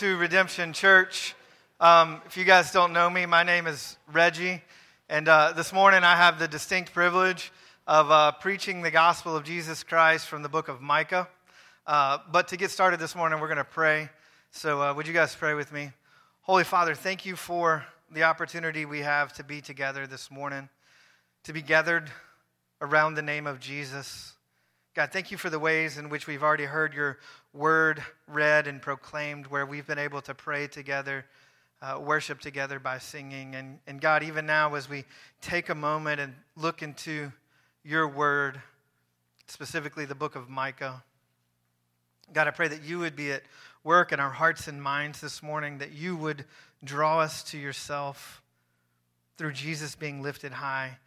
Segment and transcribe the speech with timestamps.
[0.00, 1.34] to Redemption Church.
[1.78, 4.62] Um, if you guys don't know me, my name is Reggie,
[5.10, 7.52] and uh, this morning I have the distinct privilege
[7.86, 11.28] of uh, preaching the gospel of Jesus Christ from the book of Micah.
[11.86, 14.08] Uh, but to get started this morning, we're going to pray.
[14.52, 15.92] So, uh, would you guys pray with me?
[16.40, 20.70] Holy Father, thank you for the opportunity we have to be together this morning,
[21.44, 22.10] to be gathered
[22.80, 24.32] around the name of Jesus.
[24.96, 27.18] God, thank you for the ways in which we've already heard your
[27.52, 31.26] word read and proclaimed, where we've been able to pray together,
[31.82, 33.54] uh, worship together by singing.
[33.54, 35.04] And, and God, even now, as we
[35.40, 37.32] take a moment and look into
[37.84, 38.60] your word,
[39.46, 41.02] specifically the book of Micah,
[42.32, 43.42] God, I pray that you would be at
[43.82, 46.44] work in our hearts and minds this morning, that you would
[46.84, 48.42] draw us to yourself
[49.36, 50.98] through Jesus being lifted high.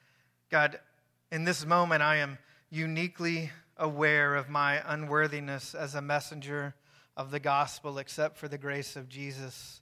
[0.49, 0.79] God,
[1.31, 2.37] in this moment, I am
[2.69, 3.51] uniquely
[3.83, 6.73] aware of my unworthiness as a messenger
[7.17, 9.81] of the gospel except for the grace of Jesus.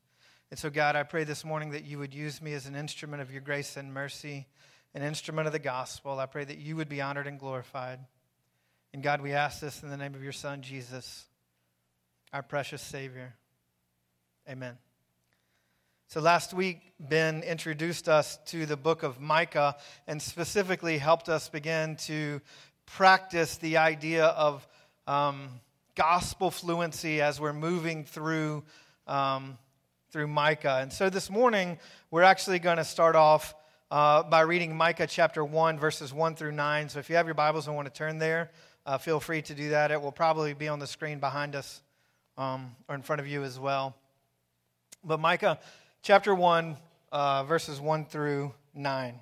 [0.50, 3.22] And so, God, I pray this morning that you would use me as an instrument
[3.22, 4.48] of your grace and mercy,
[4.96, 6.20] an instrument of the gospel.
[6.20, 8.00] I pray that you would be honored and glorified.
[8.92, 11.26] And God, we ask this in the name of your Son, Jesus,
[12.34, 13.36] our precious Savior.
[14.50, 14.80] Amen.
[16.08, 21.48] So, last week, Ben introduced us to the book of Micah and specifically helped us
[21.48, 22.42] begin to
[22.86, 24.68] practice the idea of
[25.08, 25.50] um,
[25.96, 28.64] gospel fluency as we're moving through,
[29.08, 29.58] um,
[30.12, 30.80] through Micah.
[30.82, 31.78] And so this morning,
[32.10, 33.54] we're actually going to start off
[33.90, 36.90] uh, by reading Micah chapter 1, verses 1 through 9.
[36.90, 38.52] So if you have your Bibles and want to turn there,
[38.86, 39.92] uh, feel free to do that.
[39.92, 41.82] It will probably be on the screen behind us
[42.38, 43.96] um, or in front of you as well.
[45.04, 45.60] But Micah
[46.04, 46.78] chapter 1,
[47.12, 49.20] uh, verses 1 through 9.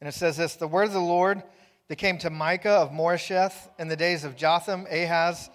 [0.00, 1.42] And it says this The word of the Lord
[1.88, 5.50] that came to Micah of Moresheth in the days of Jotham, Ahaz,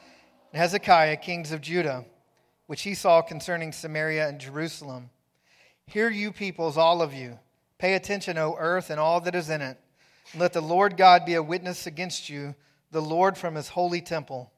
[0.52, 2.06] and Hezekiah, kings of Judah,
[2.68, 5.10] which he saw concerning Samaria and Jerusalem.
[5.88, 7.40] Hear you peoples, all of you.
[7.80, 9.78] Pay attention, O earth, and all that is in it.
[10.32, 12.54] And let the Lord God be a witness against you,
[12.92, 14.52] the Lord from his holy temple.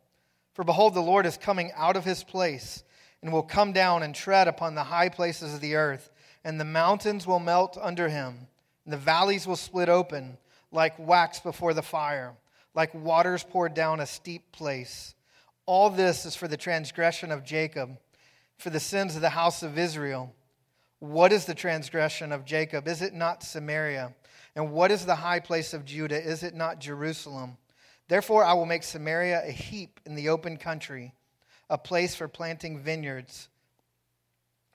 [0.53, 2.83] For behold, the Lord is coming out of his place,
[3.21, 6.11] and will come down and tread upon the high places of the earth,
[6.43, 8.47] and the mountains will melt under him,
[8.83, 10.37] and the valleys will split open
[10.71, 12.33] like wax before the fire,
[12.73, 15.15] like waters poured down a steep place.
[15.65, 17.97] All this is for the transgression of Jacob,
[18.57, 20.33] for the sins of the house of Israel.
[20.99, 22.87] What is the transgression of Jacob?
[22.87, 24.13] Is it not Samaria?
[24.55, 26.21] And what is the high place of Judah?
[26.21, 27.57] Is it not Jerusalem?
[28.07, 31.13] Therefore, I will make Samaria a heap in the open country,
[31.69, 33.47] a place for planting vineyards.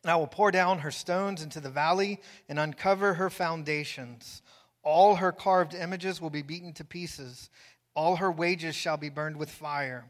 [0.03, 4.41] And I will pour down her stones into the valley and uncover her foundations.
[4.87, 7.51] All her carved images will be beaten to pieces.
[7.97, 10.05] All her wages shall be burned with fire,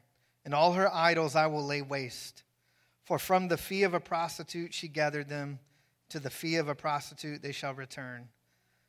[0.45, 2.43] and all her idols I will lay waste.
[3.03, 5.61] For from the fee of a prostitute she gathered them,
[6.11, 8.29] to the fee of a prostitute they shall return.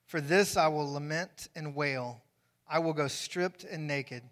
[0.06, 2.22] For this I will lament and wail.
[2.70, 4.24] I will go stripped and naked.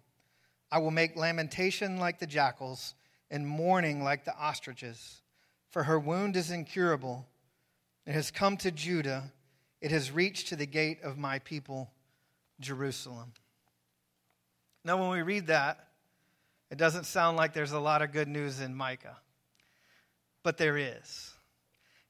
[0.70, 2.94] I will make lamentation like the jackals,
[3.30, 5.22] and mourning like the ostriches.
[5.70, 7.26] For her wound is incurable.
[8.04, 9.32] It has come to Judah
[9.80, 11.90] it has reached to the gate of my people,
[12.60, 13.32] Jerusalem.
[14.84, 15.88] Now, when we read that,
[16.70, 19.16] it doesn't sound like there's a lot of good news in Micah,
[20.42, 21.32] but there is.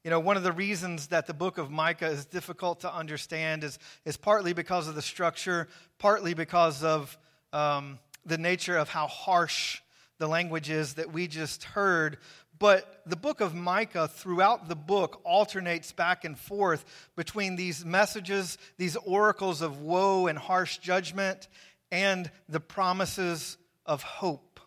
[0.03, 3.63] You know, one of the reasons that the book of Micah is difficult to understand
[3.63, 5.67] is, is partly because of the structure,
[5.99, 7.17] partly because of
[7.51, 9.81] um, the nature of how harsh
[10.17, 12.17] the language is that we just heard.
[12.59, 16.85] But the book of Micah, throughout the book, alternates back and forth
[17.15, 21.47] between these messages, these oracles of woe and harsh judgment,
[21.91, 24.59] and the promises of hope.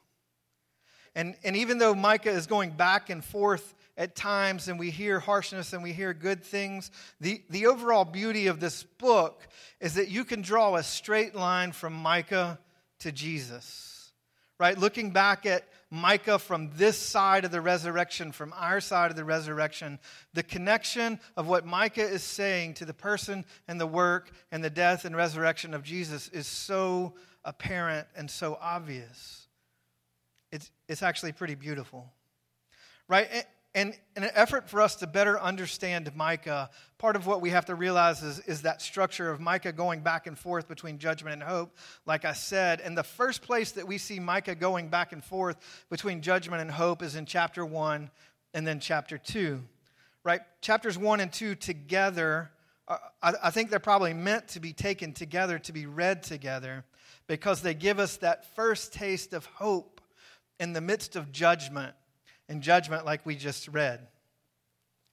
[1.14, 5.18] And, and even though Micah is going back and forth at times and we hear
[5.18, 6.90] harshness and we hear good things,
[7.20, 9.46] the, the overall beauty of this book
[9.80, 12.58] is that you can draw a straight line from Micah
[13.00, 14.12] to Jesus.
[14.58, 14.78] Right?
[14.78, 19.24] Looking back at Micah from this side of the resurrection, from our side of the
[19.24, 19.98] resurrection,
[20.34, 24.70] the connection of what Micah is saying to the person and the work and the
[24.70, 27.14] death and resurrection of Jesus is so
[27.44, 29.48] apparent and so obvious.
[30.52, 32.12] It's, it's actually pretty beautiful.
[33.08, 33.46] Right?
[33.74, 37.66] And in an effort for us to better understand Micah, part of what we have
[37.66, 41.42] to realize is, is that structure of Micah going back and forth between judgment and
[41.42, 42.80] hope, like I said.
[42.80, 45.56] And the first place that we see Micah going back and forth
[45.88, 48.10] between judgment and hope is in chapter 1
[48.54, 49.62] and then chapter 2.
[50.24, 50.40] Right?
[50.62, 52.50] Chapters 1 and 2 together,
[52.88, 56.84] are, I, I think they're probably meant to be taken together, to be read together,
[57.28, 60.00] because they give us that first taste of hope
[60.58, 61.94] in the midst of judgment
[62.50, 64.06] and judgment, like we just read.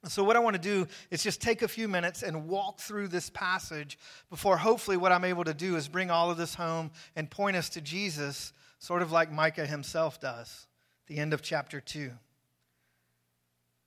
[0.04, 3.08] So, what I want to do is just take a few minutes and walk through
[3.08, 3.98] this passage
[4.30, 7.56] before hopefully what I'm able to do is bring all of this home and point
[7.56, 10.66] us to Jesus, sort of like Micah himself does,
[11.08, 12.12] the end of chapter 2.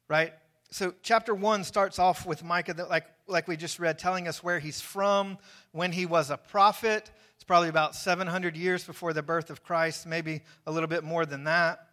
[0.09, 0.33] Right?
[0.69, 4.44] So, chapter 1 starts off with Micah, that, like, like we just read, telling us
[4.44, 5.38] where he's from,
[5.71, 7.09] when he was a prophet.
[7.36, 11.25] It's probably about 700 years before the birth of Christ, maybe a little bit more
[11.25, 11.88] than that.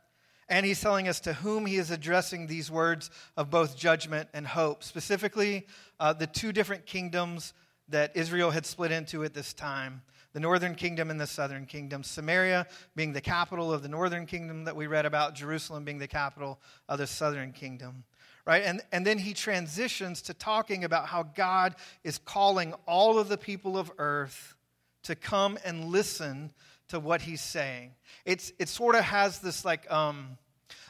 [0.48, 4.46] And he's telling us to whom he is addressing these words of both judgment and
[4.46, 4.82] hope.
[4.82, 5.66] Specifically,
[6.00, 7.52] uh, the two different kingdoms
[7.88, 10.02] that Israel had split into at this time
[10.34, 12.02] the northern kingdom and the southern kingdom.
[12.02, 16.06] Samaria being the capital of the northern kingdom that we read about, Jerusalem being the
[16.08, 18.04] capital of the southern kingdom.
[18.46, 18.62] Right?
[18.64, 21.74] And, and then he transitions to talking about how God
[22.04, 24.54] is calling all of the people of earth
[25.02, 26.52] to come and listen
[26.88, 27.92] to what he's saying.
[28.24, 30.38] It's, it sort of has this like um,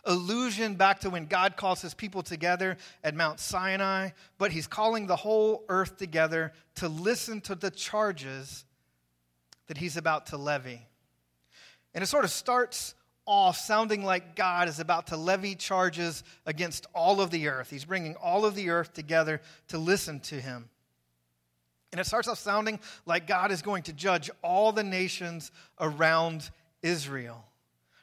[0.05, 5.07] allusion back to when God calls his people together at Mount Sinai, but he's calling
[5.07, 8.65] the whole earth together to listen to the charges
[9.67, 10.87] that he's about to levy.
[11.95, 12.95] And it sort of starts
[13.27, 17.69] off sounding like God is about to levy charges against all of the earth.
[17.69, 20.71] He's bringing all of the earth together to listen to him.
[21.93, 25.51] And it starts off sounding like God is going to judge all the nations
[25.81, 26.51] around
[26.83, 27.45] Israel.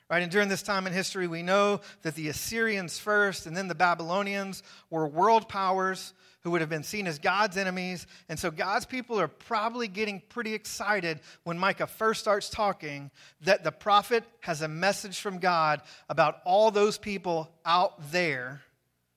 [0.10, 0.22] Right?
[0.22, 3.76] And during this time in history, we know that the Assyrians first and then the
[3.76, 8.06] Babylonians were world powers who would have been seen as God's enemies.
[8.30, 13.10] And so God's people are probably getting pretty excited when Micah first starts talking
[13.42, 18.62] that the prophet has a message from God about all those people out there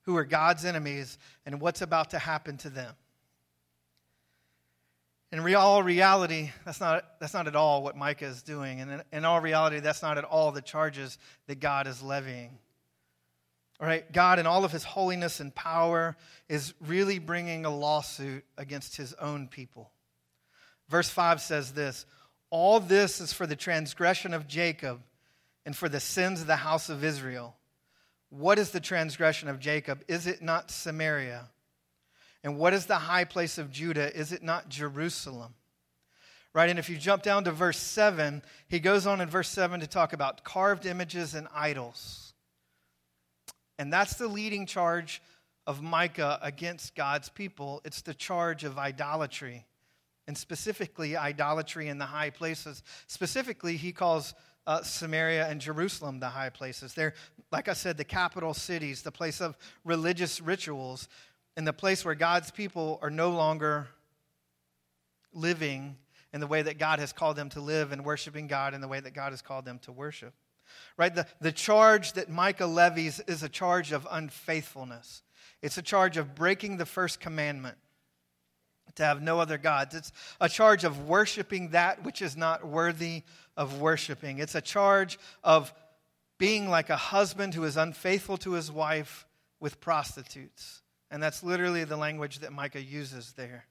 [0.03, 2.95] who are God's enemies and what's about to happen to them.
[5.31, 8.81] In all reality, that's not, that's not at all what Micah is doing.
[8.81, 12.57] And in, in all reality, that's not at all the charges that God is levying.
[13.79, 16.17] All right, God, in all of his holiness and power,
[16.49, 19.91] is really bringing a lawsuit against his own people.
[20.89, 22.05] Verse 5 says this
[22.49, 25.01] All this is for the transgression of Jacob
[25.65, 27.55] and for the sins of the house of Israel.
[28.29, 30.03] What is the transgression of Jacob?
[30.07, 31.49] Is it not Samaria?
[32.43, 34.15] And what is the high place of Judah?
[34.15, 35.53] Is it not Jerusalem?
[36.53, 36.69] Right?
[36.69, 39.87] And if you jump down to verse 7, he goes on in verse 7 to
[39.87, 42.33] talk about carved images and idols.
[43.77, 45.21] And that's the leading charge
[45.67, 47.81] of Micah against God's people.
[47.85, 49.67] It's the charge of idolatry,
[50.27, 52.81] and specifically idolatry in the high places.
[53.07, 54.33] Specifically, he calls
[54.65, 56.93] uh, Samaria and Jerusalem the high places.
[56.93, 57.13] They're,
[57.51, 61.07] like I said, the capital cities, the place of religious rituals
[61.59, 63.89] in the place where God's people are no longer
[65.33, 65.97] living
[66.31, 68.87] in the way that God has called them to live and worshiping God in the
[68.87, 70.33] way that God has called them to worship.
[70.95, 71.13] Right?
[71.13, 75.21] The, the charge that Micah levies is a charge of unfaithfulness.
[75.61, 77.75] It's a charge of breaking the first commandment
[78.95, 79.95] to have no other gods.
[79.95, 83.23] It's a charge of worshiping that which is not worthy
[83.57, 84.39] of worshiping.
[84.39, 85.73] It's a charge of
[86.37, 89.27] being like a husband who is unfaithful to his wife
[89.59, 90.83] with prostitutes.
[91.11, 93.65] And that's literally the language that Micah uses there.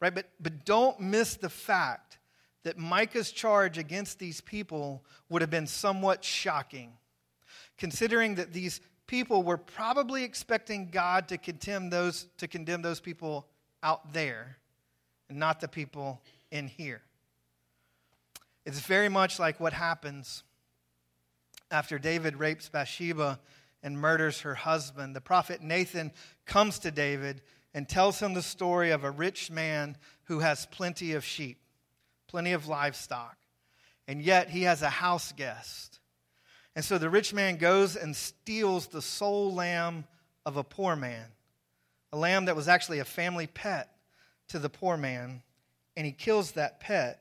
[0.00, 0.14] Right?
[0.14, 2.18] But, but don't miss the fact
[2.62, 6.92] that Micah's charge against these people would have been somewhat shocking,
[7.78, 13.46] considering that these people were probably expecting God to condemn those, to condemn those people
[13.82, 14.58] out there
[15.28, 17.02] and not the people in here.
[18.66, 20.44] It's very much like what happens
[21.70, 23.40] after David rapes Bathsheba
[23.82, 25.14] and murders her husband.
[25.14, 26.12] The prophet Nathan
[26.46, 31.12] comes to David and tells him the story of a rich man who has plenty
[31.12, 31.58] of sheep,
[32.26, 33.36] plenty of livestock,
[34.08, 36.00] and yet he has a house guest.
[36.74, 40.04] And so the rich man goes and steals the sole lamb
[40.46, 41.26] of a poor man,
[42.12, 43.88] a lamb that was actually a family pet
[44.48, 45.42] to the poor man,
[45.96, 47.20] and he kills that pet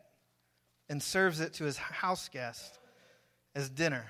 [0.87, 2.79] and serves it to his house guest
[3.55, 4.05] as dinner.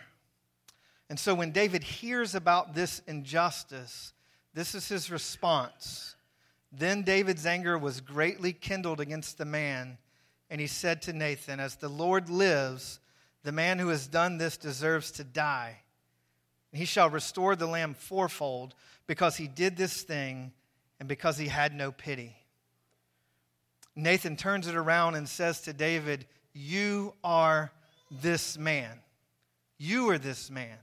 [1.10, 4.14] And so when David hears about this injustice,
[4.54, 6.16] this is his response.
[6.72, 9.98] Then David's anger was greatly kindled against the man,
[10.52, 13.00] and he said to Nathan, As the Lord lives,
[13.44, 15.78] the man who has done this deserves to die.
[16.72, 18.76] He shall restore the lamb fourfold
[19.08, 20.52] because he did this thing
[21.00, 22.36] and because he had no pity.
[23.96, 27.72] Nathan turns it around and says to David, You are
[28.12, 29.00] this man.
[29.80, 30.78] You are this man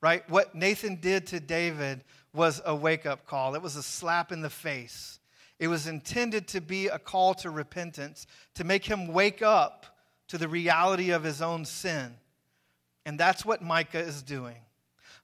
[0.00, 0.28] right?
[0.28, 4.42] What Nathan did to David was a wake up call, it was a slap in
[4.42, 5.18] the face.
[5.58, 9.86] It was intended to be a call to repentance, to make him wake up
[10.28, 12.14] to the reality of his own sin.
[13.04, 14.54] And that's what Micah is doing.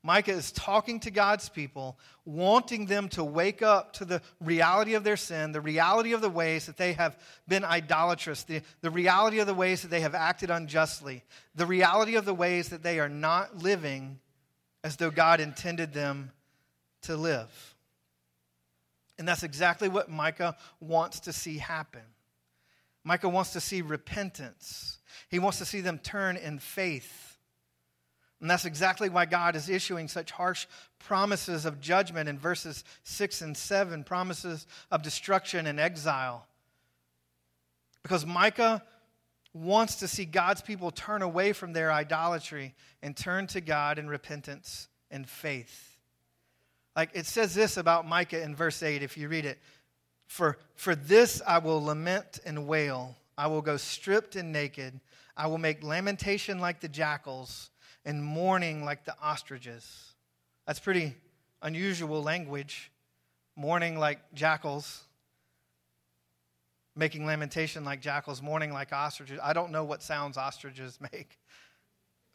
[0.03, 5.05] Micah is talking to God's people, wanting them to wake up to the reality of
[5.05, 7.17] their sin, the reality of the ways that they have
[7.49, 11.23] been idolatrous, the, the reality of the ways that they have acted unjustly,
[11.55, 14.19] the reality of the ways that they are not living
[14.85, 16.31] as though God intended them
[17.03, 17.75] to live.
[19.19, 22.03] And that's exactly what Micah wants to see happen.
[23.03, 24.99] Micah wants to see repentance.
[25.31, 27.39] He wants to see them turn in faith.
[28.41, 30.67] And that's exactly why God is issuing such harsh
[30.99, 36.47] promises of judgment in verses 6 and 7, promises of destruction and exile.
[38.03, 38.83] Because Micah
[39.55, 44.09] wants to see God's people turn away from their idolatry and turn to God in
[44.09, 45.97] repentance and faith.
[46.97, 49.59] Like it says this about Micah in verse 8, if you read it.
[50.27, 53.17] For, for this I will lament and wail.
[53.39, 55.01] I will go stripped and naked.
[55.37, 57.71] I will make lamentation like the jackals
[58.05, 60.15] and mourning like the ostriches.
[60.67, 61.15] That's pretty
[61.63, 62.91] unusual language.
[63.57, 65.05] Mourning like jackals,
[66.97, 69.41] making lamentation like jackals, mourning like ostriches.
[69.43, 71.39] I don't know what sounds ostriches make,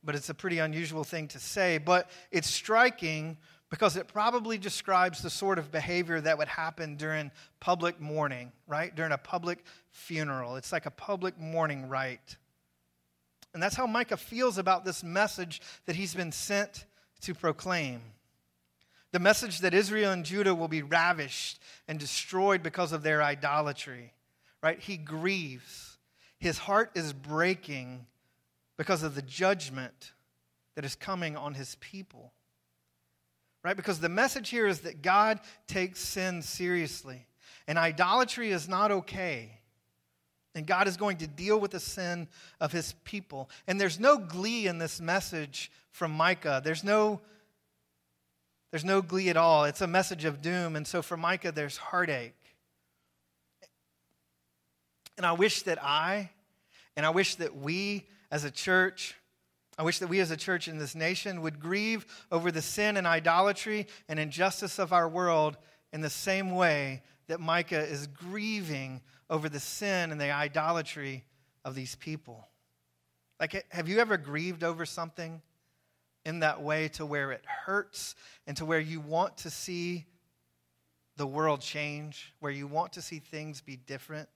[0.04, 1.78] but it's a pretty unusual thing to say.
[1.78, 3.38] But it's striking
[3.70, 8.96] because it probably describes the sort of behavior that would happen during public mourning, right?
[8.96, 10.56] During a public funeral.
[10.56, 12.38] It's like a public mourning rite.
[13.54, 16.86] And that's how Micah feels about this message that he's been sent
[17.22, 18.02] to proclaim.
[19.12, 24.14] The message that Israel and Judah will be ravished and destroyed because of their idolatry,
[24.62, 24.80] right?
[24.80, 25.98] He grieves.
[26.40, 28.06] His heart is breaking
[28.78, 30.14] because of the judgment
[30.76, 32.32] that is coming on his people
[33.64, 33.76] right?
[33.76, 37.26] Because the message here is that God takes sin seriously,
[37.68, 39.52] and idolatry is not okay.
[40.56, 42.28] And God is going to deal with the sin
[42.60, 43.52] of his people.
[43.68, 46.60] And there's no glee in this message from Micah.
[46.64, 47.22] There's no,
[48.72, 49.66] there's no glee at all.
[49.66, 50.76] It's a message of doom.
[50.76, 52.34] And so for Micah, there's heartache.
[55.20, 56.32] And I wish that I,
[56.96, 59.16] and I wish that we as a church
[59.80, 62.98] I wish that we as a church in this nation would grieve over the sin
[62.98, 65.56] and idolatry and injustice of our world
[65.94, 69.00] in the same way that Micah is grieving
[69.30, 71.24] over the sin and the idolatry
[71.64, 72.46] of these people.
[73.40, 75.42] Like, have you ever grieved over something
[76.26, 78.16] in that way to where it hurts
[78.48, 80.08] and to where you want to see
[81.16, 84.28] the world change, where you want to see things be different?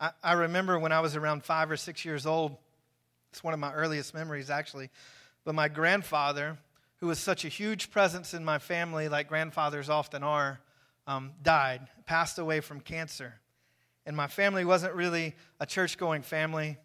[0.00, 2.56] I, I remember when I was around five or six years old
[3.30, 4.90] it's one of my earliest memories, actually.
[5.44, 6.58] But my grandfather,
[6.98, 10.60] who was such a huge presence in my family, like grandfathers often are,
[11.06, 13.34] um, died, passed away from cancer.
[14.04, 16.76] And my family wasn't really a church going family.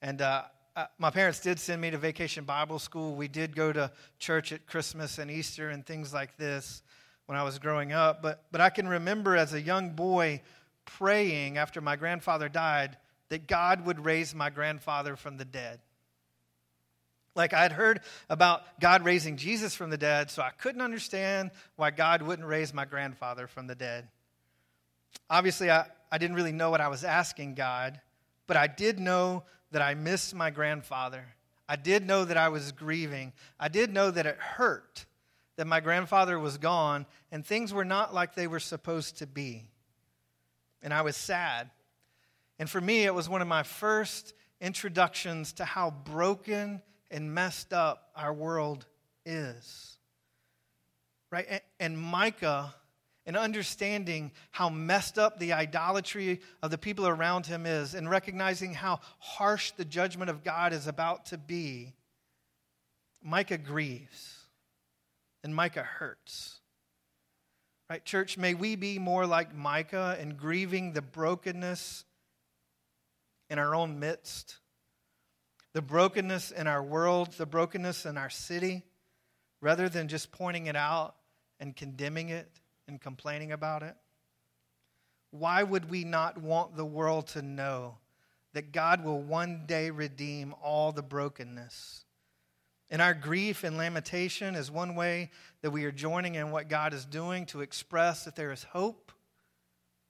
[0.00, 3.14] And uh, uh, my parents did send me to vacation Bible school.
[3.14, 6.82] We did go to church at Christmas and Easter and things like this
[7.26, 8.22] when I was growing up.
[8.22, 10.40] But, but I can remember as a young boy
[10.98, 12.96] praying after my grandfather died
[13.28, 15.80] that God would raise my grandfather from the dead.
[17.34, 21.50] Like I had heard about God raising Jesus from the dead, so I couldn't understand
[21.76, 24.08] why God wouldn't raise my grandfather from the dead.
[25.30, 28.00] Obviously, I, I didn't really know what I was asking God,
[28.46, 31.24] but I did know that I missed my grandfather.
[31.66, 33.32] I did know that I was grieving.
[33.58, 35.06] I did know that it hurt
[35.56, 39.70] that my grandfather was gone and things were not like they were supposed to be.
[40.82, 41.70] And I was sad.
[42.58, 47.72] And for me, it was one of my first introductions to how broken and messed
[47.72, 48.86] up our world
[49.26, 49.98] is.
[51.30, 51.62] Right?
[51.80, 52.74] And Micah,
[53.26, 58.74] in understanding how messed up the idolatry of the people around him is, and recognizing
[58.74, 61.94] how harsh the judgment of God is about to be,
[63.22, 64.46] Micah grieves
[65.44, 66.61] and Micah hurts.
[67.92, 72.06] Right, church, may we be more like Micah in grieving the brokenness
[73.50, 74.56] in our own midst,
[75.74, 78.82] the brokenness in our world, the brokenness in our city,
[79.60, 81.16] rather than just pointing it out
[81.60, 82.48] and condemning it
[82.88, 83.94] and complaining about it?
[85.30, 87.98] Why would we not want the world to know
[88.54, 92.06] that God will one day redeem all the brokenness?
[92.92, 95.30] And our grief and lamentation is one way
[95.62, 99.10] that we are joining in what God is doing to express that there is hope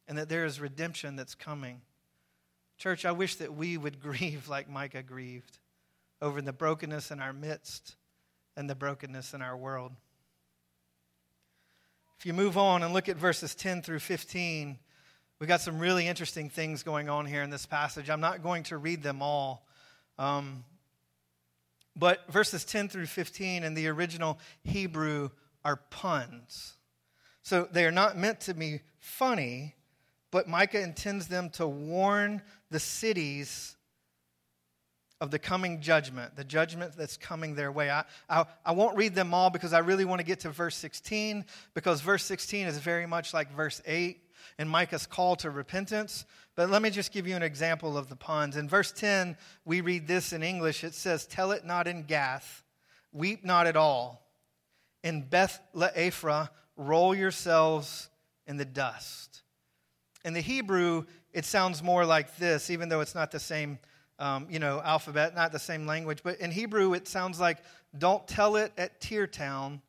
[0.08, 1.80] and that there is redemption that's coming.
[2.78, 5.58] Church, I wish that we would grieve like Micah grieved
[6.20, 7.94] over the brokenness in our midst
[8.56, 9.92] and the brokenness in our world.
[12.18, 14.76] If you move on and look at verses 10 through 15,
[15.38, 18.10] we got some really interesting things going on here in this passage.
[18.10, 19.68] I'm not going to read them all.
[20.18, 20.64] Um,
[21.94, 25.30] But verses 10 through 15 in the original Hebrew
[25.64, 26.74] are puns.
[27.42, 29.74] So they are not meant to be funny,
[30.30, 33.76] but Micah intends them to warn the cities
[35.20, 37.90] of the coming judgment, the judgment that's coming their way.
[37.90, 40.74] I, I, I, won't read them all because I really want to get to verse
[40.76, 41.44] 16,
[41.74, 44.18] because verse 16 is very much like verse 8
[44.58, 46.24] and Micah's call to repentance.
[46.54, 48.56] But let me just give you an example of the puns.
[48.56, 50.84] In verse 10, we read this in English.
[50.84, 52.64] It says, Tell it not in Gath,
[53.12, 54.26] weep not at all.
[55.02, 58.08] In Beth Le'ephra, roll yourselves
[58.46, 59.42] in the dust.
[60.24, 63.78] In the Hebrew, it sounds more like this, even though it's not the same
[64.18, 66.20] um, you know, alphabet, not the same language.
[66.22, 67.58] But in Hebrew, it sounds like,
[67.96, 69.82] don't tell it at Tear Town,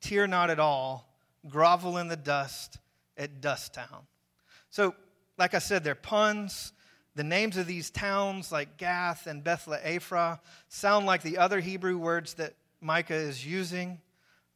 [0.00, 1.08] tear not at all,
[1.48, 2.78] grovel in the dust
[3.16, 4.06] at Dust Town.
[4.70, 4.94] So,
[5.38, 6.72] like I said, they're puns.
[7.16, 11.96] The names of these towns, like Gath and Beth Ephra, sound like the other Hebrew
[11.96, 14.00] words that Micah is using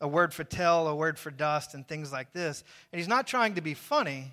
[0.00, 2.62] a word for tell, a word for dust, and things like this.
[2.92, 4.32] And he's not trying to be funny,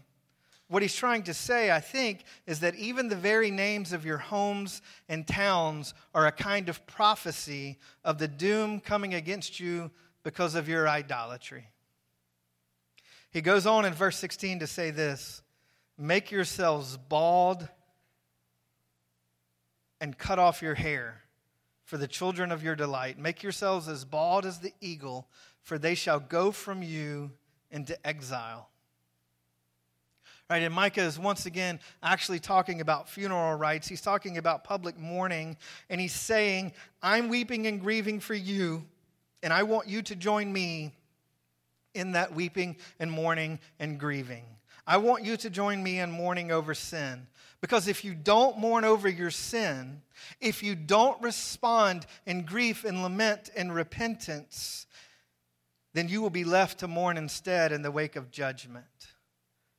[0.68, 4.18] what he's trying to say, I think, is that even the very names of your
[4.18, 9.92] homes and towns are a kind of prophecy of the doom coming against you
[10.24, 11.68] because of your idolatry.
[13.36, 15.42] He goes on in verse 16 to say this
[15.98, 17.68] Make yourselves bald
[20.00, 21.22] and cut off your hair
[21.84, 23.20] for the children of your delight.
[23.20, 25.28] Make yourselves as bald as the eagle,
[25.64, 27.30] for they shall go from you
[27.72, 28.70] into exile.
[30.50, 33.86] Right, and Micah is once again actually talking about funeral rites.
[33.86, 35.58] He's talking about public mourning,
[35.90, 36.72] and he's saying,
[37.04, 38.86] I'm weeping and grieving for you,
[39.44, 40.94] and I want you to join me
[41.96, 44.44] in that weeping and mourning and grieving.
[44.88, 47.28] I want you to join me in mourning over sin.
[47.62, 50.02] Because if you don't mourn over your sin,
[50.40, 54.86] if you don't respond in grief and lament and repentance,
[55.94, 58.86] then you will be left to mourn instead in the wake of judgment.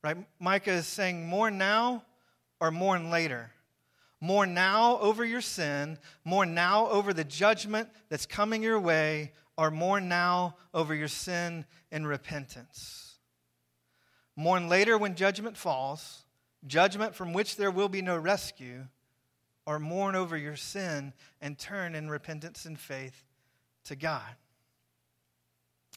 [0.03, 0.17] Right?
[0.39, 2.03] Micah is saying, mourn now
[2.59, 3.51] or mourn later.
[4.19, 9.71] Mourn now over your sin, mourn now over the judgment that's coming your way, or
[9.71, 13.15] mourn now over your sin and repentance.
[14.35, 16.23] Mourn later when judgment falls,
[16.65, 18.85] judgment from which there will be no rescue,
[19.65, 23.25] or mourn over your sin and turn in repentance and faith
[23.85, 24.35] to God.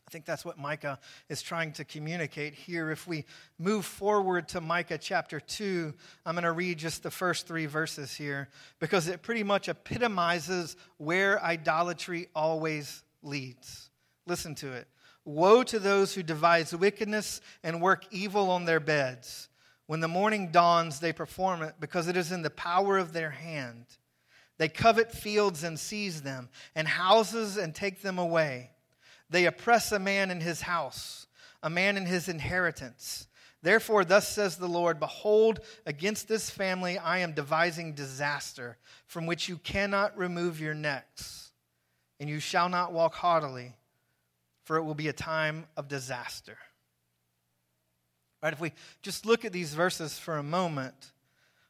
[0.09, 2.90] I think that's what Micah is trying to communicate here.
[2.90, 3.27] If we
[3.61, 5.94] move forward to Micah chapter 2,
[6.27, 8.49] I'm going to read just the first three verses here
[8.81, 13.90] because it pretty much epitomizes where idolatry always leads.
[14.26, 14.88] Listen to it.
[15.24, 19.48] Woe to those who devise wickedness and work evil on their beds.
[19.87, 23.30] When the morning dawns, they perform it because it is in the power of their
[23.30, 23.87] hand.
[24.56, 28.70] They covet fields and seize them, and houses and take them away.
[29.30, 31.26] They oppress a man in his house,
[31.62, 33.26] a man in his inheritance.
[33.62, 39.48] Therefore, thus says the Lord Behold, against this family I am devising disaster, from which
[39.48, 41.49] you cannot remove your necks,
[42.20, 43.74] and you shall not walk haughtily,
[44.64, 46.59] for it will be a time of disaster.
[48.42, 48.52] Right?
[48.52, 51.12] If we just look at these verses for a moment,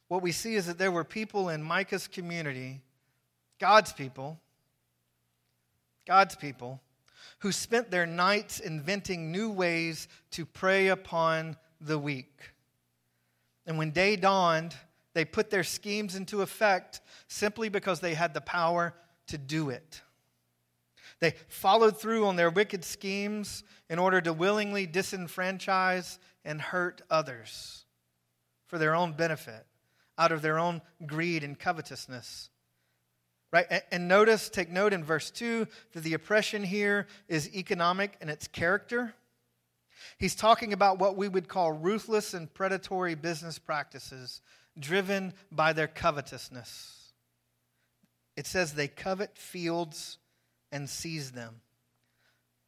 [0.08, 2.80] what we see is that there were people in Micah's community,
[3.60, 4.40] God's people,
[6.06, 6.80] God's people,
[7.38, 12.40] who spent their nights inventing new ways to prey upon the weak.
[13.66, 14.74] And when day dawned,
[15.14, 18.94] they put their schemes into effect simply because they had the power
[19.28, 20.02] to do it.
[21.20, 27.84] They followed through on their wicked schemes in order to willingly disenfranchise and hurt others
[28.66, 29.66] for their own benefit,
[30.16, 32.48] out of their own greed and covetousness.
[33.52, 33.66] Right?
[33.90, 38.46] And notice, take note in verse 2 that the oppression here is economic in its
[38.46, 39.14] character.
[40.18, 44.40] He's talking about what we would call ruthless and predatory business practices
[44.78, 47.12] driven by their covetousness.
[48.36, 50.18] It says they covet fields
[50.72, 51.60] and seize them.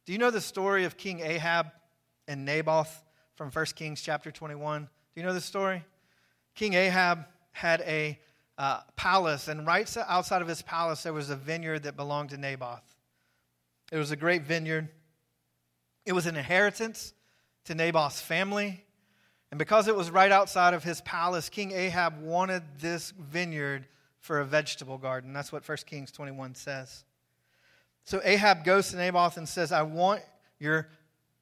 [0.05, 1.67] Do you know the story of King Ahab
[2.27, 3.03] and Naboth
[3.35, 4.83] from 1 Kings chapter 21?
[4.83, 5.83] Do you know the story?
[6.55, 8.19] King Ahab had a
[8.57, 12.37] uh, palace, and right outside of his palace, there was a vineyard that belonged to
[12.37, 12.83] Naboth.
[13.91, 14.89] It was a great vineyard.
[16.05, 17.13] It was an inheritance
[17.65, 18.83] to Naboth's family.
[19.51, 23.87] And because it was right outside of his palace, King Ahab wanted this vineyard
[24.19, 25.31] for a vegetable garden.
[25.33, 27.05] That's what 1 Kings 21 says.
[28.05, 30.21] So Ahab goes to Naboth and says, I want
[30.59, 30.89] your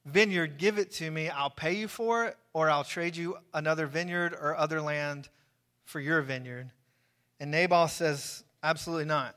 [0.04, 1.28] vineyard, give it to me.
[1.28, 5.28] I'll pay you for it, or I'll trade you another vineyard or other land
[5.84, 6.70] for your vineyard.
[7.40, 9.34] And Naboth says, Absolutely not.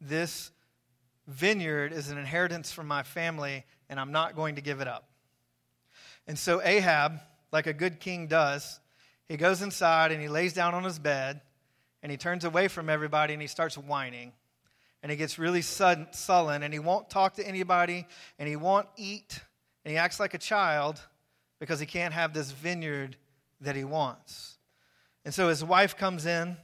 [0.00, 0.50] this
[1.28, 5.08] vineyard is an inheritance from my family, and I'm not going to give it up.
[6.26, 7.20] And so Ahab,
[7.52, 8.80] like a good king does,
[9.28, 11.40] he goes inside and he lays down on his bed
[12.02, 14.32] and he turns away from everybody and he starts whining.
[15.04, 18.06] And he gets really sudden, sullen and he won't talk to anybody
[18.38, 19.38] and he won't eat
[19.84, 20.98] and he acts like a child
[21.60, 23.18] because he can't have this vineyard
[23.60, 24.56] that he wants.
[25.26, 26.56] And so his wife comes in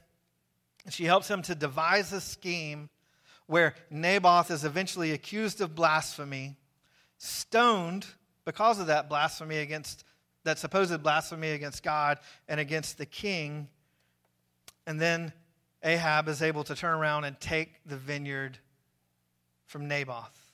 [0.87, 2.89] and she helps him to devise a scheme
[3.45, 6.57] where Naboth is eventually accused of blasphemy,
[7.19, 8.07] stoned
[8.47, 10.03] because of that blasphemy against
[10.45, 13.69] that supposed blasphemy against God and against the king.
[14.87, 15.35] And then
[15.83, 18.59] Ahab is able to turn around and take the vineyard
[19.67, 20.53] from Naboth.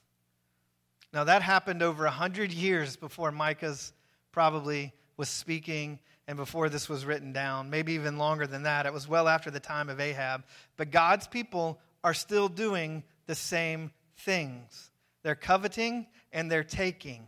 [1.13, 3.93] Now, that happened over 100 years before Micah's
[4.33, 8.85] probably was speaking and before this was written down, maybe even longer than that.
[8.85, 10.45] It was well after the time of Ahab.
[10.77, 14.91] But God's people are still doing the same things
[15.23, 17.27] they're coveting and they're taking.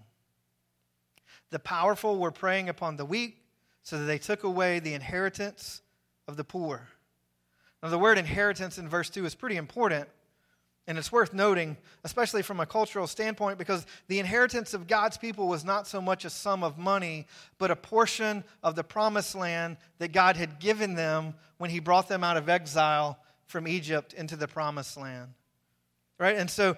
[1.50, 3.42] The powerful were preying upon the weak,
[3.82, 5.80] so that they took away the inheritance
[6.28, 6.86] of the poor.
[7.82, 10.08] Now, the word inheritance in verse 2 is pretty important,
[10.86, 15.46] and it's worth noting, especially from a cultural standpoint, because the inheritance of God's people
[15.46, 17.26] was not so much a sum of money,
[17.58, 22.08] but a portion of the promised land that God had given them when He brought
[22.08, 25.34] them out of exile from Egypt into the promised land.
[26.18, 26.36] Right?
[26.36, 26.76] And so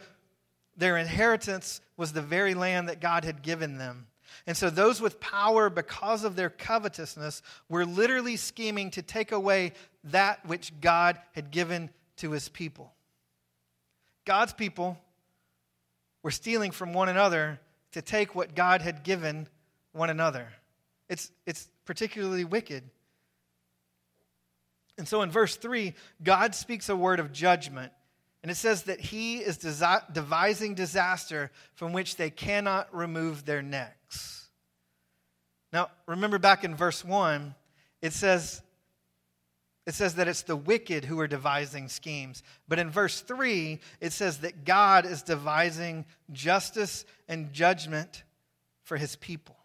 [0.76, 4.06] their inheritance was the very land that God had given them.
[4.50, 9.74] And so those with power, because of their covetousness, were literally scheming to take away
[10.02, 12.92] that which God had given to his people.
[14.24, 14.98] God's people
[16.24, 17.60] were stealing from one another
[17.92, 19.46] to take what God had given
[19.92, 20.48] one another.
[21.08, 22.82] It's, it's particularly wicked.
[24.98, 27.92] And so in verse 3, God speaks a word of judgment.
[28.42, 29.58] And it says that he is
[30.12, 34.39] devising disaster from which they cannot remove their necks.
[35.72, 37.54] Now, remember back in verse 1,
[38.02, 38.62] it says,
[39.86, 42.42] it says that it's the wicked who are devising schemes.
[42.68, 48.24] But in verse 3, it says that God is devising justice and judgment
[48.82, 49.56] for his people.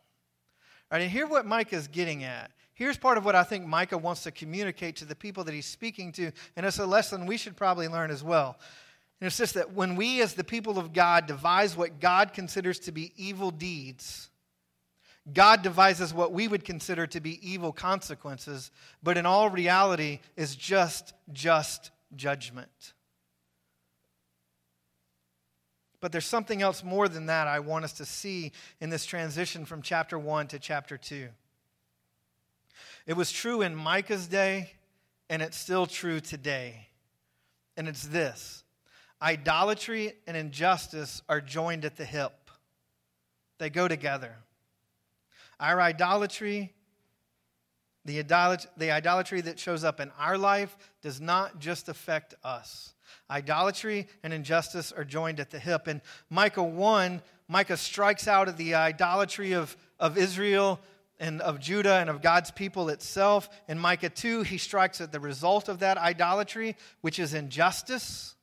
[0.91, 2.52] All right, and hear what Micah is getting at.
[2.76, 5.65] Here's part of what I think Micah wants to communicate to the people that he's
[5.65, 8.58] speaking to, and it's a lesson we should probably learn as well.
[9.20, 12.80] And it's just that when we, as the people of God, devise what God considers
[12.80, 14.30] to be evil deeds,
[15.33, 20.55] God devises what we would consider to be evil consequences, but in all reality is
[20.55, 22.93] just, just judgment.
[25.99, 29.65] But there's something else more than that I want us to see in this transition
[29.65, 31.29] from chapter 1 to chapter 2.
[33.07, 34.73] It was true in Micah's day,
[35.29, 36.89] and it's still true today.
[37.75, 38.63] And it's this
[39.21, 42.51] idolatry and injustice are joined at the hip,
[43.57, 44.35] they go together.
[45.60, 46.74] Our idolatry,
[48.04, 52.94] the idolatry, the idolatry that shows up in our life, does not just affect us.
[53.30, 55.88] Idolatry and injustice are joined at the hip.
[55.88, 60.80] In Micah 1, Micah strikes out at the idolatry of, of Israel
[61.20, 63.50] and of Judah and of God's people itself.
[63.68, 68.36] In Micah 2, he strikes at the result of that idolatry, which is injustice.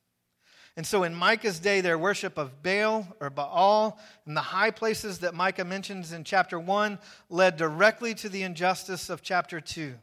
[0.77, 5.19] And so in Micah's day, their worship of Baal or Baal and the high places
[5.19, 9.95] that Micah mentions in chapter 1 led directly to the injustice of chapter 2.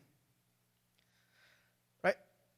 [2.04, 2.18] Right?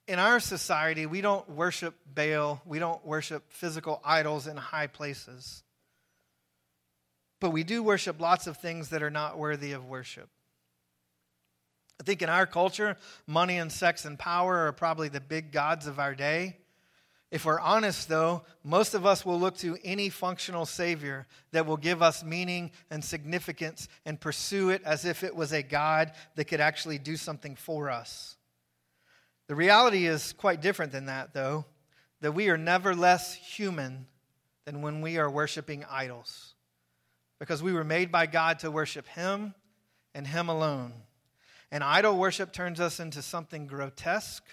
[0.10, 5.64] In our society, we don't worship Baal, we don't worship physical idols in high places.
[7.40, 10.30] But we do worship lots of things that are not worthy of worship.
[12.00, 15.88] I think in our culture, money and sex and power are probably the big gods
[15.88, 16.58] of our day.
[17.32, 21.78] If we're honest, though, most of us will look to any functional Savior that will
[21.78, 26.46] give us meaning and significance and pursue it as if it was a God that
[26.46, 28.36] could actually do something for us.
[29.48, 31.66] The reality is quite different than that, though,
[32.20, 34.08] that we are never less human
[34.66, 36.54] than when we are worshiping idols
[37.40, 39.56] because we were made by God to worship Him
[40.14, 40.94] and Him alone.
[41.72, 44.44] And idol worship turns us into something grotesque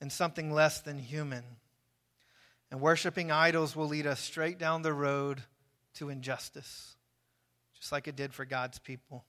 [0.00, 1.42] and something less than human.
[2.72, 5.42] And worshiping idols will lead us straight down the road
[5.96, 6.96] to injustice,
[7.78, 9.26] just like it did for God's people.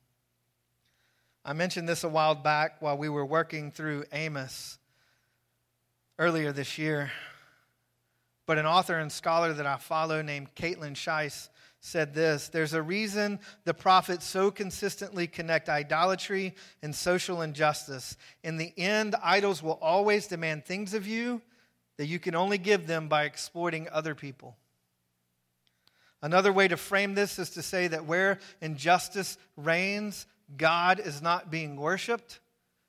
[1.44, 4.80] I mentioned this a while back while we were working through Amos
[6.18, 7.12] earlier this year.
[8.46, 11.50] But an author and scholar that I follow named Kaitlyn Schiess
[11.82, 18.16] said this There's a reason the prophets so consistently connect idolatry and social injustice.
[18.42, 21.42] In the end, idols will always demand things of you
[21.98, 24.58] that you can only give them by exploiting other people.
[26.22, 30.26] Another way to frame this is to say that where injustice reigns,
[30.56, 32.40] God is not being worshiped,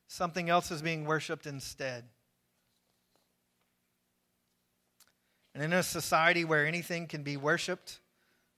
[0.07, 2.05] something else is being worshiped instead.
[5.55, 8.01] And in a society where anything can be worshiped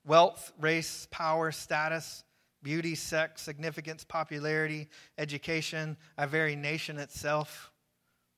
[0.05, 2.23] wealth, race, power, status,
[2.63, 7.71] beauty, sex, significance, popularity, education, our very nation itself,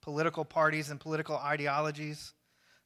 [0.10, 2.34] political parties and political ideologies,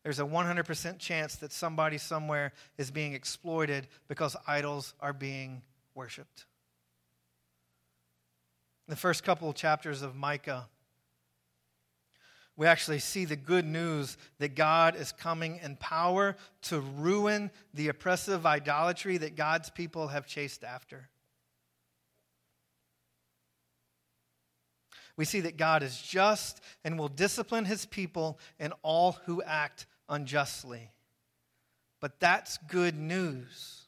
[0.04, 5.62] there's a 100% chance that somebody somewhere is being exploited because idols are being
[5.96, 6.44] worshiped.
[8.90, 10.68] The first couple of chapters of Micah,
[12.58, 17.88] we actually see the good news that God is coming in power to ruin the
[17.88, 21.08] oppressive idolatry that God's people have chased after.
[25.18, 29.86] We see that God is just and will discipline his people and all who act
[30.10, 30.90] unjustly.
[32.00, 33.84] But that's good news.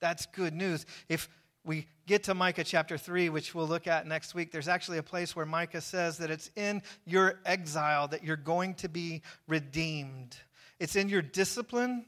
[0.00, 0.86] That's good news.
[1.08, 1.28] If
[1.64, 5.02] we get to Micah chapter 3, which we'll look at next week, there's actually a
[5.02, 10.36] place where Micah says that it's in your exile that you're going to be redeemed.
[10.78, 12.06] It's in your discipline,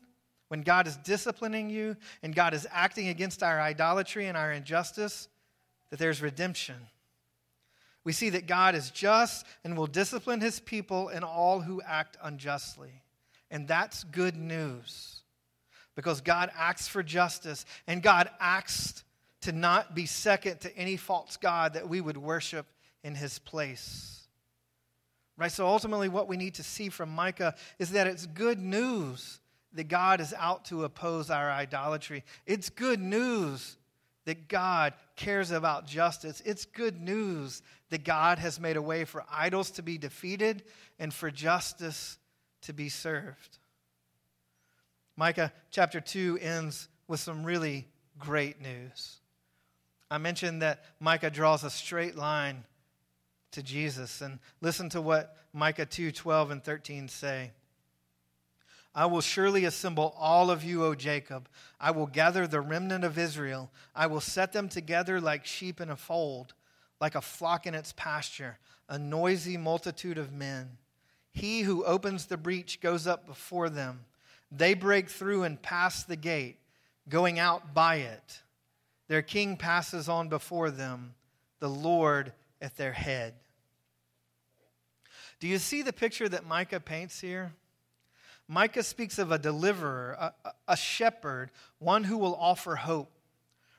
[0.48, 5.28] when God is disciplining you and God is acting against our idolatry and our injustice,
[5.90, 6.76] that there's redemption.
[8.08, 12.16] We see that God is just and will discipline his people and all who act
[12.22, 13.02] unjustly.
[13.50, 15.20] And that's good news
[15.94, 19.04] because God acts for justice and God acts
[19.42, 22.64] to not be second to any false God that we would worship
[23.04, 24.26] in his place.
[25.36, 25.52] Right?
[25.52, 29.38] So ultimately, what we need to see from Micah is that it's good news
[29.74, 32.24] that God is out to oppose our idolatry.
[32.46, 33.76] It's good news
[34.28, 36.42] that God cares about justice.
[36.44, 40.64] It's good news that God has made a way for idols to be defeated
[40.98, 42.18] and for justice
[42.60, 43.56] to be served.
[45.16, 47.88] Micah chapter 2 ends with some really
[48.18, 49.16] great news.
[50.10, 52.64] I mentioned that Micah draws a straight line
[53.52, 54.20] to Jesus.
[54.20, 57.52] And listen to what Micah 2 12 and 13 say.
[58.94, 61.48] I will surely assemble all of you, O Jacob.
[61.80, 63.70] I will gather the remnant of Israel.
[63.94, 66.54] I will set them together like sheep in a fold,
[67.00, 70.78] like a flock in its pasture, a noisy multitude of men.
[71.32, 74.00] He who opens the breach goes up before them.
[74.50, 76.58] They break through and pass the gate,
[77.08, 78.42] going out by it.
[79.06, 81.14] Their king passes on before them,
[81.60, 83.34] the Lord at their head.
[85.40, 87.52] Do you see the picture that Micah paints here?
[88.48, 93.12] Micah speaks of a deliverer, a, a, shepherd, one who will offer hope.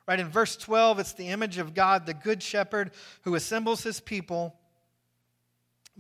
[0.08, 2.91] Right in verse 12, it's the image of God, the good shepherd
[3.23, 4.55] who assembles his people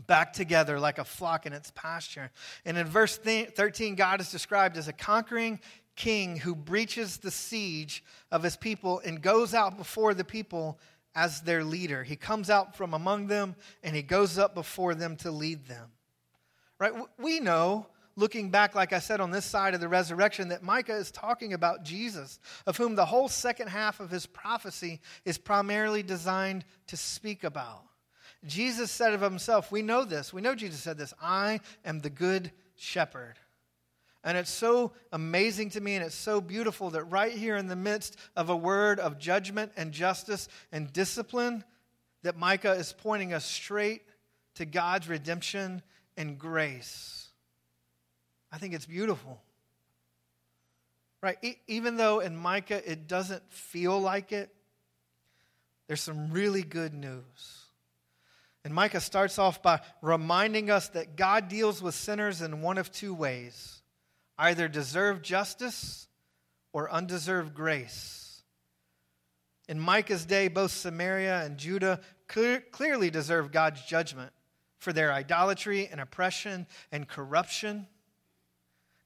[0.07, 2.31] back together like a flock in its pasture.
[2.63, 5.59] And in verse 13, God is described as a conquering
[5.95, 10.79] king who breaches the siege of his people and goes out before the people
[11.13, 12.03] as their leader.
[12.03, 15.89] He comes out from among them and he goes up before them to lead them.
[16.79, 16.93] Right?
[17.17, 17.87] We know,
[18.19, 21.53] looking back, like I said, on this side of the resurrection, that Micah is talking
[21.53, 26.97] about Jesus, of whom the whole second half of his prophecy is primarily designed to
[26.97, 27.83] speak about.
[28.45, 32.09] Jesus said of himself, we know this, we know Jesus said this I am the
[32.09, 33.35] good shepherd.
[34.23, 37.75] And it's so amazing to me and it's so beautiful that right here in the
[37.75, 41.63] midst of a word of judgment and justice and discipline,
[42.23, 44.01] that Micah is pointing us straight
[44.55, 45.81] to God's redemption
[46.17, 47.18] and grace.
[48.51, 49.41] I think it's beautiful.
[51.21, 51.37] Right?
[51.41, 54.53] E- even though in Micah it doesn't feel like it,
[55.87, 57.65] there's some really good news.
[58.63, 62.91] And Micah starts off by reminding us that God deals with sinners in one of
[62.91, 63.81] two ways
[64.37, 66.07] either deserved justice
[66.71, 68.41] or undeserved grace.
[69.67, 74.31] In Micah's day, both Samaria and Judah clear, clearly deserved God's judgment
[74.77, 77.85] for their idolatry and oppression and corruption.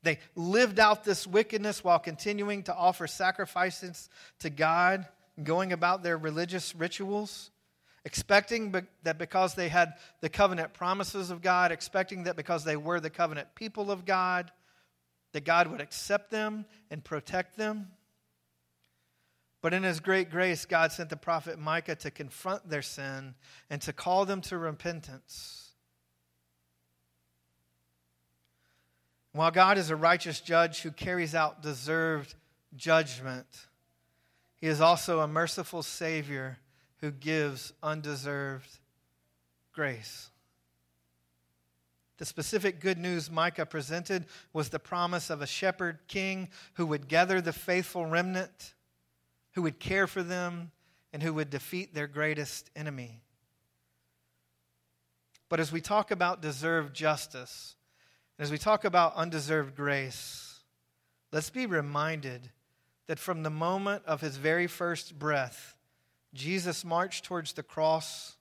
[0.04, 5.08] They lived out this wickedness while continuing to offer sacrifices to God,
[5.42, 7.50] going about their religious rituals
[8.06, 13.00] expecting that because they had the covenant promises of God, expecting that because they were
[13.00, 14.52] the covenant people of God,
[15.32, 17.88] that God would accept them and protect them.
[19.62, 23.36] But in his great grace, God sent the prophet Micah to confront their sin
[23.70, 25.63] and to call them to repentance.
[29.34, 32.36] While God is a righteous judge who carries out deserved
[32.76, 33.48] judgment,
[34.56, 36.60] he is also a merciful Savior
[37.02, 38.80] who gives undeserved
[39.74, 40.30] grace.
[42.18, 47.08] The specific good news Micah presented was the promise of a shepherd king who would
[47.08, 48.76] gather the faithful remnant,
[49.54, 50.72] who would care for them,
[51.12, 53.24] and who would defeat their greatest enemy.
[55.50, 57.76] But as we talk about deserved justice,
[58.40, 60.60] as we talk about undeserved grace,
[61.32, 62.50] let's be reminded
[63.08, 65.76] that from the moment of his very first breath,
[66.34, 68.36] Jesus marched towards the cross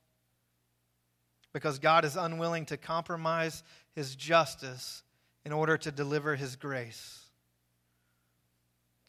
[1.52, 3.62] because God is unwilling to compromise
[3.94, 5.02] his justice
[5.44, 7.26] in order to deliver his grace.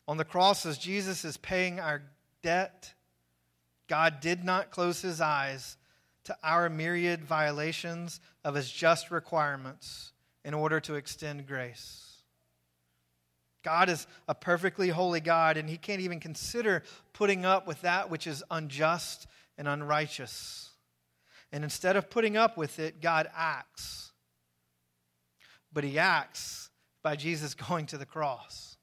[0.08, 2.02] On the cross, as Jesus is paying our
[2.42, 2.94] debt,
[3.88, 5.78] God did not close his eyes
[6.26, 10.13] to our myriad violations of his just requirements
[10.46, 12.14] in order to extend grace.
[13.64, 18.10] God is a perfectly holy God, and he can't even consider putting up with that
[18.10, 19.26] which is unjust
[19.58, 20.72] and unrighteous.
[21.52, 24.12] And instead of putting up with it, God acts.
[25.72, 26.70] But he acts
[27.02, 28.78] by Jesus going to the cross.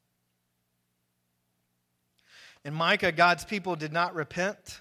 [2.64, 4.80] In Micah, God's people did not repent.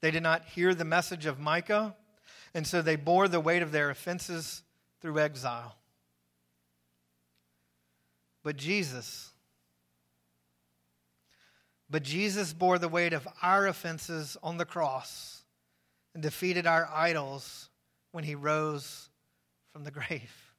[0.00, 1.96] They did not hear the message of Micah,
[2.54, 4.62] and so they bore the weight of their offenses
[5.06, 5.76] through exile.
[8.42, 9.30] But Jesus,
[11.88, 15.44] but Jesus bore the weight of our offenses on the cross
[16.12, 17.70] and defeated our idols
[18.10, 19.10] when he rose
[19.72, 20.52] from the grave.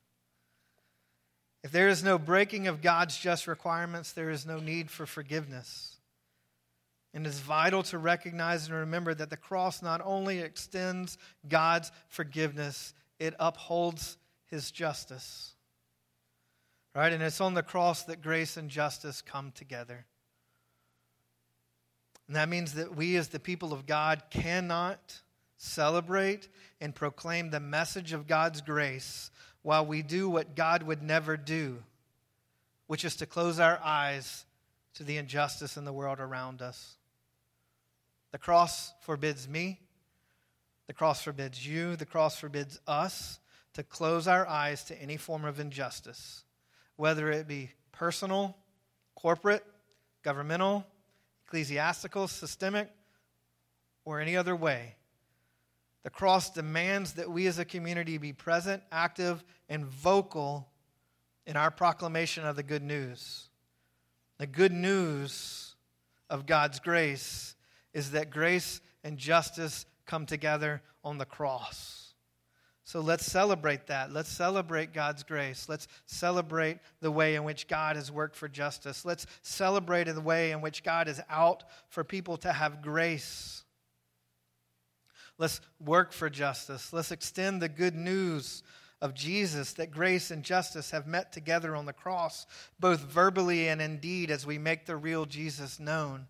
[1.61, 5.97] If there is no breaking of God's just requirements, there is no need for forgiveness.
[7.13, 11.17] And it's vital to recognize and remember that the cross not only extends
[11.49, 15.53] God's forgiveness, it upholds his justice.
[16.95, 17.13] Right?
[17.13, 20.05] And it's on the cross that grace and justice come together.
[22.27, 25.21] And that means that we, as the people of God, cannot
[25.57, 26.49] celebrate
[26.81, 29.31] and proclaim the message of God's grace
[29.61, 31.83] while we do what God would never do,
[32.87, 34.45] which is to close our eyes
[34.95, 36.97] to the injustice in the world around us.
[38.31, 39.79] The cross forbids me,
[40.87, 43.39] the cross forbids you, the cross forbids us
[43.77, 46.43] to close our eyes to any form of injustice
[46.95, 48.57] whether it be personal,
[49.13, 49.63] corporate,
[50.23, 50.83] governmental,
[51.45, 52.89] ecclesiastical, systemic,
[54.03, 54.95] or any other way.
[56.01, 60.67] The cross demands that we as a community be present, active, and vocal
[61.45, 63.47] in our proclamation of the good news.
[64.39, 65.75] The good news
[66.31, 67.53] of God's grace
[67.93, 72.06] is that grace and justice come together on the cross.
[72.87, 74.13] So let's celebrate that.
[74.13, 75.67] Let's celebrate God's grace.
[75.67, 79.03] Let's celebrate the way in which God has worked for justice.
[79.03, 83.65] Let's celebrate the way in which God is out for people to have grace.
[85.37, 86.93] Let's work for justice.
[86.93, 88.63] Let's extend the good news
[89.01, 92.45] of Jesus that grace and justice have met together on the cross,
[92.79, 96.27] both verbally and indeed, as we make the real Jesus known.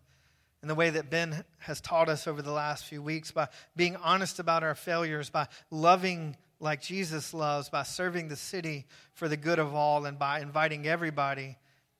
[0.64, 3.96] In the way that Ben has taught us over the last few weeks, by being
[3.98, 9.38] honest about our failures, by loving like Jesus loves by serving the city for the
[9.38, 11.58] good of all and by inviting everybody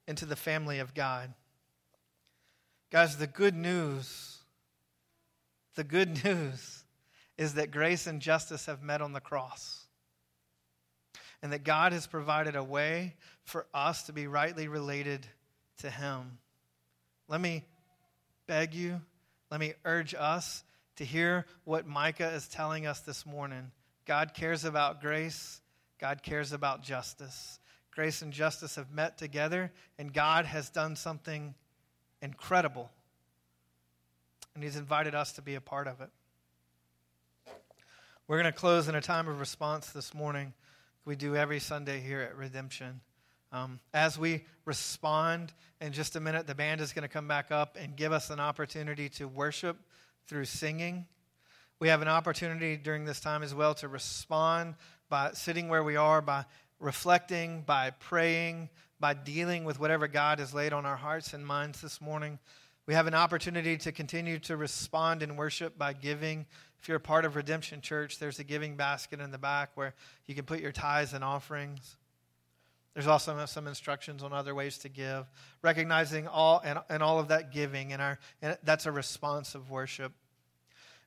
[0.08, 1.34] into the family of God.
[2.90, 4.38] Guys, the good news,
[5.76, 6.84] the good news
[7.38, 9.86] is that grace and justice have met on the cross.
[11.44, 15.28] And that God has provided a way for us to be rightly related
[15.80, 16.40] to Him.
[17.28, 17.64] Let me
[18.48, 19.02] beg you,
[19.52, 20.64] let me urge us
[20.96, 23.72] to hear what Micah is telling us this morning
[24.08, 25.62] God cares about grace,
[26.00, 27.60] God cares about justice.
[27.94, 31.56] Grace and justice have met together, and God has done something
[32.22, 32.90] incredible.
[34.56, 36.10] And He's invited us to be a part of it.
[38.28, 40.54] We're going to close in a time of response this morning.
[41.06, 43.02] We do every Sunday here at Redemption.
[43.52, 47.52] Um, as we respond in just a minute, the band is going to come back
[47.52, 49.78] up and give us an opportunity to worship
[50.28, 51.08] through singing.
[51.80, 54.76] We have an opportunity during this time as well to respond
[55.10, 56.46] by sitting where we are, by
[56.80, 58.70] reflecting, by praying,
[59.00, 62.40] by dealing with whatever God has laid on our hearts and minds this morning.
[62.88, 66.48] We have an opportunity to continue to respond in worship by giving.
[66.82, 69.94] If you're a part of Redemption Church, there's a giving basket in the back where
[70.26, 71.96] you can put your tithes and offerings.
[72.96, 75.28] There's also some instructions on other ways to give,
[75.62, 79.70] recognizing all and, and all of that giving, and, our, and that's a response of
[79.70, 80.14] worship.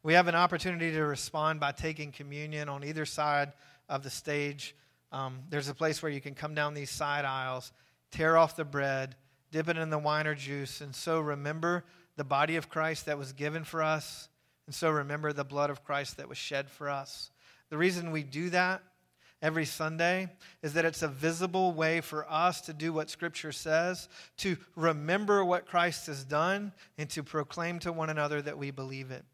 [0.03, 3.53] We have an opportunity to respond by taking communion on either side
[3.89, 4.75] of the stage.
[5.13, 7.71] Um, there's a place where you can come down these side aisles,
[8.11, 9.15] tear off the bread,
[9.51, 11.85] dip it in the wine or juice, and so remember
[12.17, 14.29] the body of Christ that was given for us,
[14.67, 17.31] and so remember the blood of Christ that was shed for us.
[17.69, 18.83] The reason we do that
[19.43, 20.29] every Sunday
[20.63, 25.45] is that it's a visible way for us to do what Scripture says, to remember
[25.45, 29.25] what Christ has done, and to proclaim to one another that we believe it.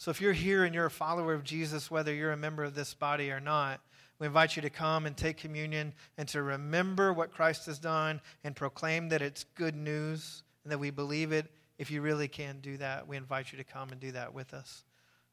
[0.00, 2.74] So if you're here and you're a follower of Jesus, whether you're a member of
[2.74, 3.82] this body or not,
[4.18, 8.22] we invite you to come and take communion and to remember what Christ has done
[8.42, 11.50] and proclaim that it's good news and that we believe it.
[11.76, 14.54] If you really can do that, we invite you to come and do that with
[14.54, 14.84] us.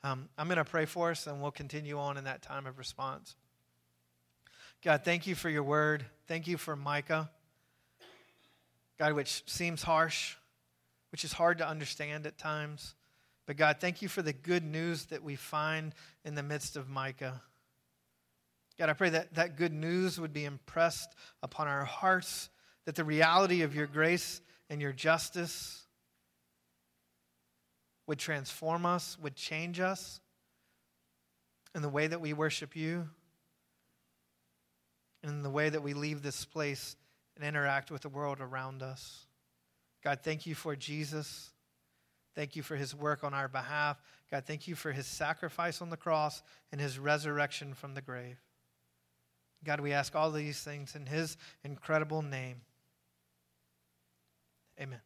[0.04, 2.78] Um, I'm going to pray for us and we'll continue on in that time of
[2.78, 3.38] response.
[4.84, 6.06] God, thank you for your word.
[6.28, 7.30] Thank you for Micah.
[9.00, 10.36] God, which seems harsh,
[11.14, 12.96] which is hard to understand at times.
[13.48, 15.96] But God, thank you for the good news that we find
[16.26, 17.42] in the midst of Micah.
[18.78, 22.50] God, I pray that that good news would be impressed upon our hearts,
[22.86, 25.86] that the reality of your grace and your justice
[28.06, 30.20] would transform us, would change us
[31.74, 33.08] in the way that we worship you,
[35.24, 36.98] in the way that we leave this place
[37.36, 39.26] and interact with the world around us.
[40.04, 41.52] God, thank you for Jesus.
[42.38, 44.00] Thank you for his work on our behalf.
[44.30, 48.38] God, thank you for his sacrifice on the cross and his resurrection from the grave.
[49.64, 52.62] God, we ask all these things in his incredible name.
[54.80, 55.00] Amen.